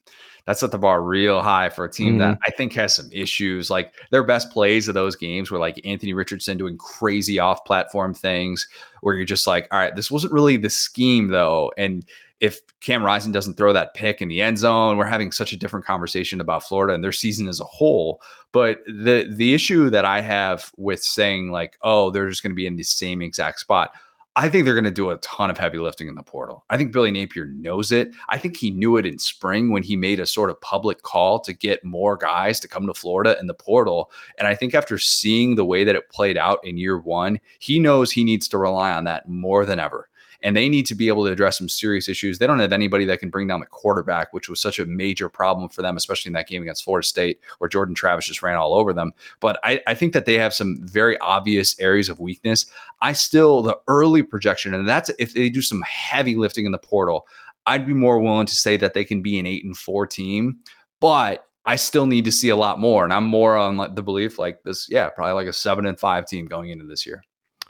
[0.45, 2.43] that set the bar real high for a team that mm-hmm.
[2.47, 3.69] I think has some issues.
[3.69, 8.67] Like their best plays of those games were like Anthony Richardson doing crazy off-platform things,
[9.01, 12.05] where you're just like, all right, this wasn't really the scheme though, and
[12.39, 15.57] if Cam Rising doesn't throw that pick in the end zone, we're having such a
[15.57, 18.19] different conversation about Florida and their season as a whole.
[18.51, 22.55] But the the issue that I have with saying like, oh, they're just going to
[22.55, 23.93] be in the same exact spot.
[24.37, 26.63] I think they're going to do a ton of heavy lifting in the portal.
[26.69, 28.11] I think Billy Napier knows it.
[28.29, 31.41] I think he knew it in spring when he made a sort of public call
[31.41, 34.09] to get more guys to come to Florida in the portal.
[34.37, 37.77] And I think after seeing the way that it played out in year one, he
[37.77, 40.07] knows he needs to rely on that more than ever
[40.43, 42.39] and they need to be able to address some serious issues.
[42.39, 45.29] They don't have anybody that can bring down the quarterback, which was such a major
[45.29, 48.57] problem for them, especially in that game against Florida State, where Jordan Travis just ran
[48.57, 49.13] all over them.
[49.39, 52.65] But I, I think that they have some very obvious areas of weakness.
[53.01, 56.77] I still, the early projection, and that's if they do some heavy lifting in the
[56.77, 57.27] portal,
[57.65, 60.57] I'd be more willing to say that they can be an eight and four team.
[60.99, 63.03] But I still need to see a lot more.
[63.03, 66.25] And I'm more on the belief like this, yeah, probably like a seven and five
[66.25, 67.23] team going into this year.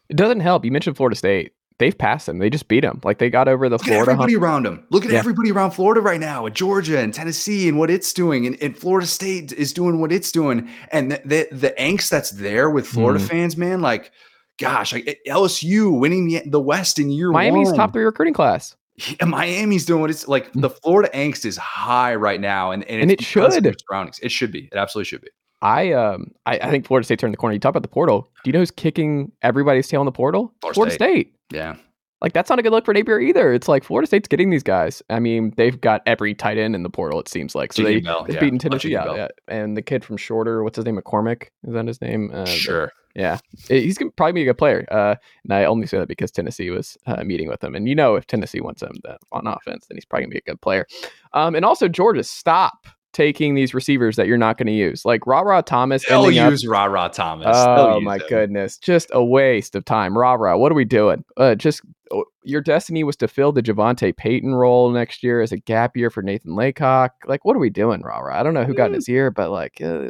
[0.09, 0.65] It doesn't help.
[0.65, 1.53] You mentioned Florida State.
[1.81, 2.37] They've passed them.
[2.37, 3.01] They just beat them.
[3.03, 4.11] Like they got over the Look at Florida.
[4.11, 4.43] everybody hump.
[4.43, 4.83] around them.
[4.91, 5.17] Look at Yeah.
[5.19, 8.77] everybody around Florida right now, at Georgia and Tennessee, and what it's doing, and, and
[8.77, 12.87] Florida State is doing what it's doing, and the the, the angst that's there with
[12.87, 13.27] Florida Mhm.
[13.29, 13.81] fans, man.
[13.81, 14.11] Like,
[14.59, 17.75] gosh, like LSU winning the, the West in year Miami's one.
[17.77, 18.75] top three recruiting class.
[18.97, 20.51] Yeah, Miami's doing what it's like.
[20.53, 23.81] The Florida angst is high right now, and and, And it's it should.
[23.89, 24.19] surroundings.
[24.21, 24.69] It should be.
[24.71, 25.29] It absolutely should be.
[25.61, 27.53] I um I, I think Florida State turned the corner.
[27.53, 28.29] You talk about the portal.
[28.43, 30.53] Do you know who's kicking everybody's tail in the portal?
[30.73, 31.33] Florida State.
[31.51, 31.75] Yeah,
[32.21, 33.51] Like that's not a good look for Napier either.
[33.53, 35.01] It's like Florida State's getting these guys.
[35.09, 37.19] I mean, they've got every tight end in the portal.
[37.19, 38.39] It seems like so they, Bell, they've yeah.
[38.41, 38.93] beaten Tennessee.
[38.93, 39.17] Bell.
[39.17, 39.27] Yeah.
[39.47, 40.97] And the kid from Shorter, what's his name?
[40.97, 42.31] McCormick is that his name?
[42.33, 42.91] Uh, sure.
[43.13, 44.85] Yeah, he's gonna probably be a good player.
[44.89, 47.93] Uh, and I only say that because Tennessee was uh, meeting with him, and you
[47.95, 48.93] know if Tennessee wants him
[49.33, 50.85] on offense, then he's probably gonna be a good player.
[51.33, 55.25] Um, and also Georgia, stop taking these receivers that you're not going to use, like
[55.27, 56.05] Ra Ra Thomas.
[56.07, 57.47] They'll use Ra Ra Thomas.
[57.49, 60.17] Oh my goodness, just a waste of time.
[60.17, 60.57] Rah rah.
[60.57, 61.23] What are we doing?
[61.37, 65.51] Uh, just oh, your destiny was to fill the Javante Payton role next year as
[65.51, 67.13] a gap year for Nathan Laycock.
[67.25, 68.39] Like, what are we doing, rah rah?
[68.39, 70.09] I don't know who got in his ear, but like, uh,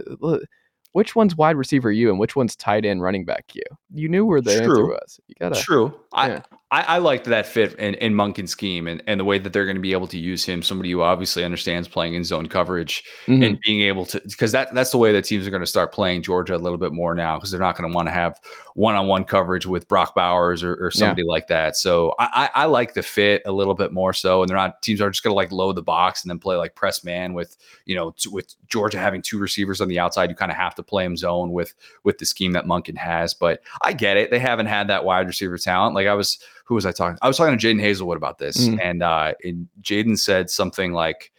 [0.93, 3.63] which one's wide receiver you and which one's tight end running back you?
[3.93, 4.89] You knew where the answer True.
[4.91, 5.19] was.
[5.27, 5.55] You gotta.
[5.55, 5.93] True.
[6.15, 6.41] yeah.
[6.73, 9.65] I, I liked that fit in, in Monken's scheme and, and the way that they're
[9.65, 10.61] going to be able to use him.
[10.61, 13.45] Somebody who obviously understands playing in zone coverage Mhm.
[13.45, 15.91] and being able to because that that's the way that teams are going to start
[15.91, 18.39] playing Georgia a little bit more now because they're not going to want to have
[18.73, 21.75] one on one coverage with Brock Bowers or, or somebody like that.
[21.75, 24.81] So I, I I like the fit a little bit more so, and they're not
[24.81, 27.33] teams are just going to like load the box and then play like press man
[27.33, 30.29] with you know t- with Georgia having two receivers on the outside.
[30.29, 31.73] You kind of have to play him zone with
[32.03, 33.33] with the scheme that Monken has.
[33.33, 35.95] But I get it; they haven't had that wide receiver talent.
[35.95, 37.17] Like I was, who was I talking?
[37.21, 38.79] I was talking to Jadon Haselwood about this, mm.
[38.81, 41.31] and uh, and Jadon said something like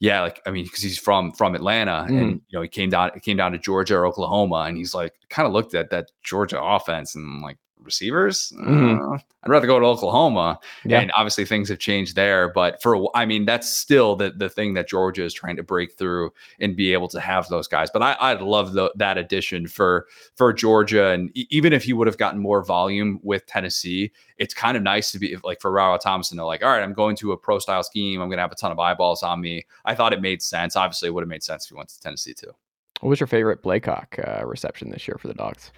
[0.00, 2.20] yeah, like I mean, because he's from from Atlanta, mm.
[2.20, 4.94] and you know he came down he came down to Georgia or Oklahoma, and he's
[4.94, 8.52] like kind of looked at that Georgia offense and like receivers.
[8.56, 9.12] Mm-hmm.
[9.12, 10.58] Uh, I'd rather go to Oklahoma.
[10.84, 11.00] Yeah.
[11.00, 12.48] And obviously things have changed there.
[12.48, 15.96] But for I mean, that's still the the thing that Georgia is trying to break
[15.98, 17.90] through and be able to have those guys.
[17.90, 21.08] But I, I'd love the, that addition for for Georgia.
[21.08, 25.12] And even if he would have gotten more volume with Tennessee, it's kind of nice
[25.12, 27.58] to be like for Raul Thompson to like, all right, I'm going to a pro
[27.58, 28.20] style scheme.
[28.20, 29.66] I'm gonna have a ton of eyeballs on me.
[29.84, 30.76] I thought it made sense.
[30.76, 32.52] Obviously, it would have made sense if he went to Tennessee too.
[33.00, 35.72] What was your favorite Blaylock uh, reception this year for the Dogs?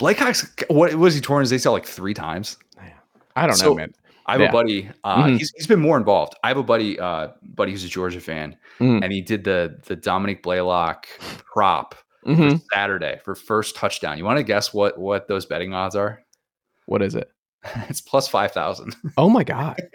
[0.00, 2.56] Cox, what was he torn his ACL like three times?
[3.36, 3.94] I don't so, know, man.
[4.26, 4.48] I have yeah.
[4.48, 4.90] a buddy.
[5.02, 5.36] Uh, mm-hmm.
[5.36, 6.34] he's, he's been more involved.
[6.44, 9.02] I have a buddy, uh, buddy who's a Georgia fan, mm-hmm.
[9.02, 11.06] and he did the the Dominick Blaylock
[11.44, 11.94] prop
[12.26, 12.56] mm-hmm.
[12.56, 14.18] for Saturday for first touchdown.
[14.18, 16.22] You want to guess what what those betting odds are?
[16.86, 17.30] What is it?
[17.88, 18.94] it's plus five thousand.
[19.16, 19.80] Oh my god!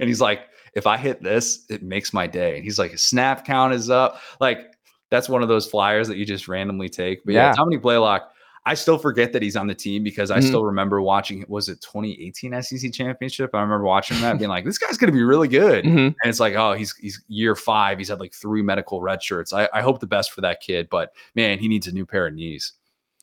[0.00, 0.42] and he's like,
[0.74, 2.54] if I hit this, it makes my day.
[2.56, 4.20] And he's like, snap count is up.
[4.40, 4.72] Like
[5.10, 7.24] that's one of those flyers that you just randomly take.
[7.24, 8.32] But yeah, yeah Dominick Blaylock
[8.68, 10.46] I still forget that he's on the team because I mm-hmm.
[10.46, 11.40] still remember watching.
[11.40, 11.48] it.
[11.48, 13.54] Was it 2018 SEC championship?
[13.54, 15.98] I remember watching that, being like, "This guy's going to be really good." Mm-hmm.
[15.98, 17.96] And it's like, oh, he's he's year five.
[17.96, 19.54] He's had like three medical red shirts.
[19.54, 22.26] I, I hope the best for that kid, but man, he needs a new pair
[22.26, 22.74] of knees.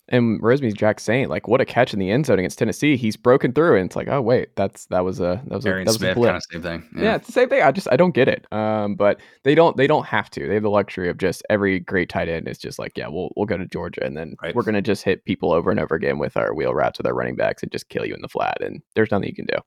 [0.10, 2.95] And Rosemy-Jacksaint like, what a catch in the end zone against Tennessee.
[2.95, 5.70] He's broken through, and it's like, oh wait, that's that was a that was a,
[5.70, 6.89] that was Smith, a kind of same thing.
[6.95, 7.03] Yeah.
[7.03, 7.16] yeah.
[7.16, 7.64] it's the same thing.
[7.64, 8.45] I just I don't get it.
[8.53, 10.47] Um, but they don't they don't have to.
[10.47, 13.32] They have the luxury of just every great tight end is just like, yeah, we'll
[13.36, 14.53] we'll go to Georgia, and then right.
[14.53, 17.16] we're gonna just hit people over and over again with our wheel routes with our
[17.16, 19.58] running backs and just kill you in the flat, and there's nothing you can do.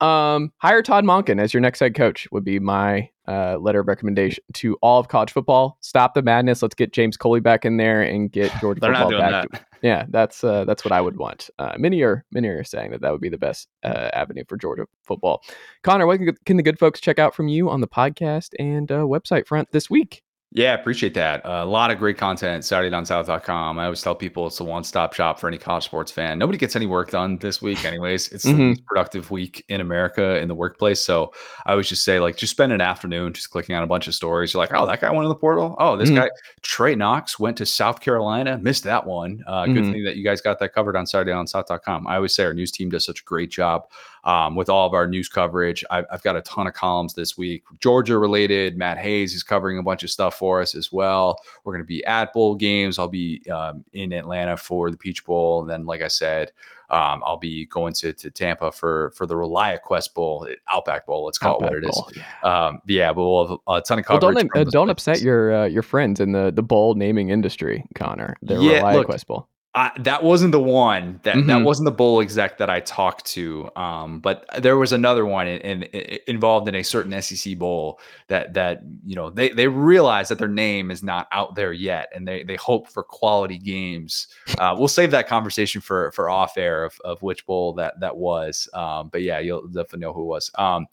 [0.00, 3.88] Um, hire Todd Monken as your next head coach would be my uh, letter of
[3.88, 5.78] recommendation to all of college football.
[5.80, 6.60] Stop the madness.
[6.60, 9.50] Let's get James Coley back in there and get Georgia football back.
[9.50, 9.64] That.
[9.82, 11.50] Yeah, that's uh, that's what I would want.
[11.58, 14.56] Uh, many are many are saying that that would be the best uh, avenue for
[14.56, 15.42] Georgia football.
[15.82, 18.90] Connor, what can, can, the good folks check out from you on the podcast and
[18.90, 20.22] uh, website front this week?
[20.54, 21.46] Yeah, appreciate that.
[21.46, 23.78] Uh, a lot of great content, SaturdayDownSouth.com.
[23.78, 26.38] I always tell people it's a one stop shop for any college sports fan.
[26.38, 28.30] Nobody gets any work done this week, anyways.
[28.32, 28.58] It's mm-hmm.
[28.58, 31.00] the least productive week in America in the workplace.
[31.00, 31.32] So
[31.64, 34.14] I always just say, like, just spend an afternoon just clicking on a bunch of
[34.14, 34.52] stories.
[34.52, 35.74] You're like, oh, that guy went in the portal.
[35.78, 36.18] Oh, this mm-hmm.
[36.18, 36.30] guy,
[36.60, 38.58] Trey Knox, went to South Carolina.
[38.58, 39.42] Missed that one.
[39.46, 39.74] Uh, mm-hmm.
[39.74, 42.06] Good thing that you guys got that covered on SaturdayDownSouth.com.
[42.06, 43.84] I always say our news team does such a great job
[44.24, 45.84] um, with all of our news coverage.
[45.90, 48.76] I've, I've, got a ton of columns this week, Georgia related.
[48.76, 51.38] Matt Hayes is covering a bunch of stuff for us as well.
[51.64, 52.98] We're going to be at bowl games.
[52.98, 55.60] I'll be um, in Atlanta for the Peach Bowl.
[55.60, 56.52] And then, like I said,
[56.90, 61.24] um, I'll be going to, to Tampa for for the ReliaQuest Bowl, Outback Bowl.
[61.24, 62.18] Let's call Outback it what it Bowl, is.
[62.18, 62.66] Yeah.
[62.66, 64.22] Um, yeah, but we'll have a ton of coverage.
[64.22, 67.84] Well, don't uh, don't upset your uh, your friends in the the bowl naming industry,
[67.94, 68.36] Connor.
[68.42, 69.48] The yeah, ReliaQuest look, Bowl.
[69.74, 71.46] I, that wasn't the one that mm-hmm.
[71.46, 73.70] that wasn't the bull exec that I talked to.
[73.74, 77.98] Um, but there was another one in, in, involved in a certain SEC bowl
[78.28, 82.12] that that you know they they realize that their name is not out there yet,
[82.14, 84.28] and they they hope for quality games.
[84.58, 88.14] Uh, we'll save that conversation for for off air of, of which bowl that that
[88.14, 88.68] was.
[88.74, 90.50] Um, but yeah, you'll definitely know who it was.
[90.56, 90.86] Um,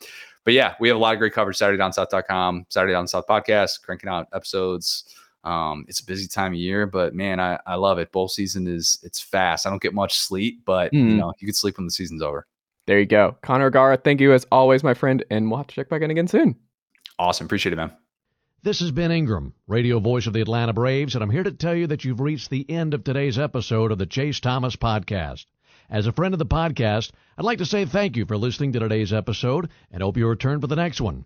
[0.46, 1.58] but yeah, we have a lot of great coverage.
[1.58, 5.04] SaturdayDownSouth.com, Saturday Down South podcast, cranking out episodes.
[5.44, 8.12] Um, it's a busy time of year, but man, I, I love it.
[8.12, 9.66] Bowl season is it's fast.
[9.66, 11.10] I don't get much sleep, but mm.
[11.10, 12.46] you know, you can sleep when the season's over.
[12.88, 13.38] There you go.
[13.42, 16.12] Connor O'Gara, thank you as always, my friend, and we'll have to check back in
[16.12, 16.56] again soon.
[17.18, 17.46] Awesome.
[17.46, 17.92] Appreciate it, man.
[18.62, 21.76] This is Ben Ingram, radio voice of the Atlanta Braves, and I'm here to tell
[21.76, 25.46] you that you've reached the end of today's episode of the Chase Thomas Podcast.
[25.90, 28.80] As a friend of the podcast, I'd like to say thank you for listening to
[28.80, 31.26] today's episode and hope you return for the next one.